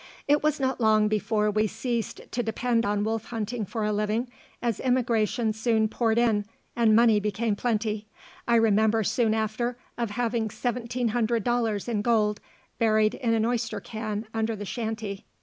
It 0.27 0.41
was 0.41 0.59
not 0.59 0.81
long 0.81 1.07
before 1.07 1.51
we 1.51 1.67
ceased 1.67 2.21
to 2.31 2.41
depend 2.41 2.87
on 2.87 3.03
wolf 3.03 3.25
hunting 3.25 3.65
for 3.67 3.83
a 3.85 3.93
living, 3.93 4.29
as 4.59 4.79
immigration 4.79 5.53
soon 5.53 5.87
poured 5.87 6.17
in, 6.17 6.45
and 6.75 6.95
money 6.95 7.19
became 7.19 7.55
plenty. 7.55 8.07
I 8.47 8.55
remember 8.55 9.03
soon 9.03 9.35
after 9.35 9.77
of 9.99 10.09
having 10.09 10.49
seventeen 10.49 11.09
hundred 11.09 11.43
dollars 11.43 11.87
in 11.87 12.01
gold 12.01 12.39
buried 12.79 13.13
in 13.13 13.35
an 13.35 13.45
oyster 13.45 13.79
can 13.79 14.25
under 14.33 14.55
the 14.55 14.65
shanty. 14.65 15.23